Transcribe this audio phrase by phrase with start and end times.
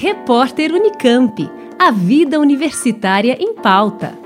[0.00, 1.50] Repórter Unicamp.
[1.76, 4.16] A vida universitária em pauta.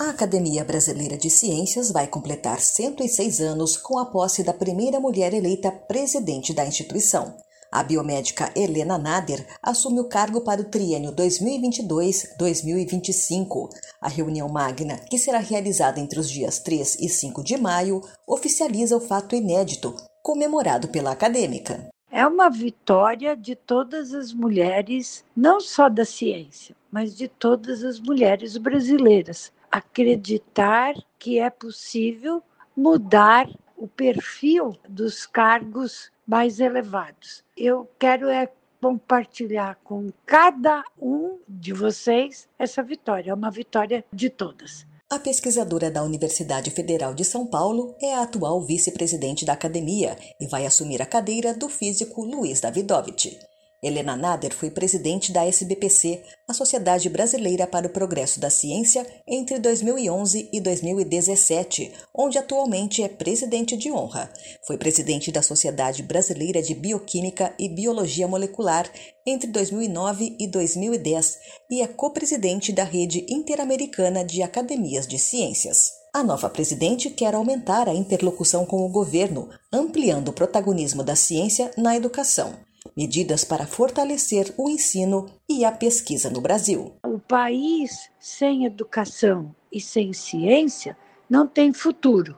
[0.00, 5.34] A Academia Brasileira de Ciências vai completar 106 anos com a posse da primeira mulher
[5.34, 7.36] eleita presidente da instituição.
[7.70, 13.68] A biomédica Helena Nader assume o cargo para o triênio 2022-2025.
[14.00, 18.96] A reunião magna, que será realizada entre os dias 3 e 5 de maio, oficializa
[18.96, 21.90] o fato inédito, comemorado pela acadêmica.
[22.10, 28.00] É uma vitória de todas as mulheres, não só da ciência, mas de todas as
[28.00, 29.52] mulheres brasileiras.
[29.70, 32.42] Acreditar que é possível
[32.74, 33.46] mudar
[33.78, 37.42] o perfil dos cargos mais elevados.
[37.56, 38.48] Eu quero é
[38.80, 44.86] compartilhar com cada um de vocês essa vitória, é uma vitória de todas.
[45.10, 50.46] A pesquisadora da Universidade Federal de São Paulo é a atual vice-presidente da academia e
[50.46, 53.38] vai assumir a cadeira do físico Luiz Davidovich.
[53.80, 59.60] Helena Nader foi presidente da SBPC, a Sociedade Brasileira para o Progresso da Ciência, entre
[59.60, 64.32] 2011 e 2017, onde atualmente é presidente de honra.
[64.66, 68.90] Foi presidente da Sociedade Brasileira de Bioquímica e Biologia Molecular
[69.24, 71.38] entre 2009 e 2010
[71.70, 75.92] e é co-presidente da Rede Interamericana de Academias de Ciências.
[76.12, 81.70] A nova presidente quer aumentar a interlocução com o governo, ampliando o protagonismo da ciência
[81.76, 86.94] na educação medidas para fortalecer o ensino e a pesquisa no Brasil.
[87.04, 90.96] O país sem educação e sem ciência
[91.28, 92.36] não tem futuro.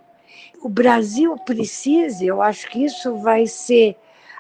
[0.63, 3.97] O Brasil precisa, eu acho que isso vai ser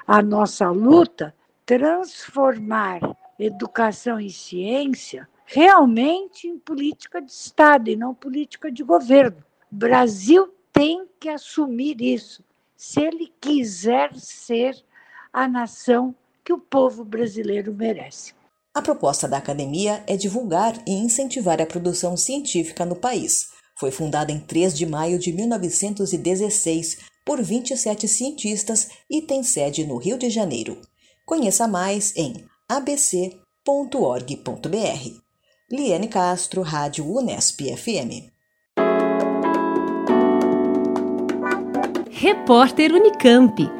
[0.07, 3.01] a nossa luta, transformar
[3.39, 9.39] educação e ciência realmente em política de Estado e não política de governo.
[9.71, 12.45] O Brasil tem que assumir isso.
[12.77, 14.75] Se ele quiser ser
[15.33, 16.15] a nação
[16.45, 18.33] que o povo brasileiro merece.
[18.75, 23.49] A proposta da academia é divulgar e incentivar a produção científica no país.
[23.77, 29.97] Foi fundada em 3 de maio de 1916 por 27 cientistas e tem sede no
[29.97, 30.81] Rio de Janeiro.
[31.27, 33.31] Conheça mais em abc.org.br.
[35.71, 38.31] Liane Castro, Rádio Unesp FM.
[42.11, 43.80] Repórter Unicamp.